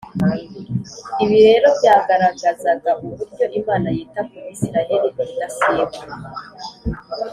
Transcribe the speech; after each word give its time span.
ibi 1.23 1.37
rero 1.47 1.67
byagaragazaga 1.79 2.91
uburyo 3.03 3.43
imana 3.59 3.87
yita 3.95 4.21
ku 4.27 4.35
bisirayeli 4.45 5.05
ubudasiba 5.19 5.85